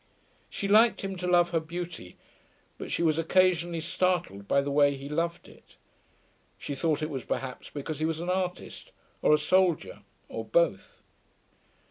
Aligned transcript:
She 0.49 0.67
liked 0.67 1.01
him 1.01 1.15
to 1.17 1.27
love 1.27 1.51
her 1.51 1.59
beauty, 1.59 2.17
but 2.79 2.91
she 2.91 3.03
was 3.03 3.19
occasionally 3.19 3.81
startled 3.81 4.47
by 4.47 4.61
the 4.61 4.71
way 4.71 4.97
he 4.97 5.07
loved 5.07 5.47
it. 5.47 5.75
She 6.57 6.73
thought 6.73 7.03
it 7.03 7.09
was 7.11 7.23
perhaps 7.23 7.69
because 7.69 7.99
he 7.99 8.05
was 8.07 8.19
an 8.19 8.31
artist, 8.31 8.93
or 9.21 9.31
a 9.31 9.37
soldier, 9.37 10.01
or 10.27 10.43
both. 10.43 11.03